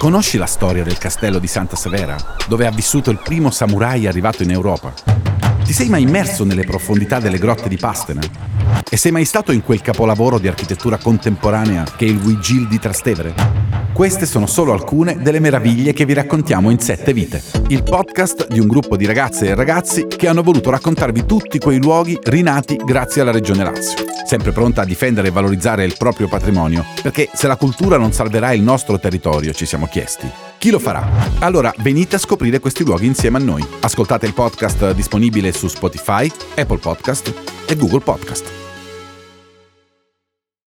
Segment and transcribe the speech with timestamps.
[0.00, 2.16] Conosci la storia del castello di Santa Severa,
[2.48, 4.94] dove ha vissuto il primo samurai arrivato in Europa?
[5.62, 8.22] Ti sei mai immerso nelle profondità delle grotte di Pastena?
[8.88, 12.78] E sei mai stato in quel capolavoro di architettura contemporanea che è il Vigil di
[12.78, 13.34] Trastevere?
[13.92, 18.58] Queste sono solo alcune delle meraviglie che vi raccontiamo in Sette Vite, il podcast di
[18.58, 23.20] un gruppo di ragazze e ragazzi che hanno voluto raccontarvi tutti quei luoghi rinati grazie
[23.20, 27.56] alla Regione Lazio, sempre pronta a difendere e valorizzare il proprio patrimonio, perché se la
[27.56, 31.04] cultura non salverà il nostro territorio, ci siamo chiesti, chi lo farà?
[31.40, 33.66] Allora venite a scoprire questi luoghi insieme a noi.
[33.80, 37.34] Ascoltate il podcast disponibile su Spotify, Apple Podcast
[37.66, 38.79] e Google Podcast.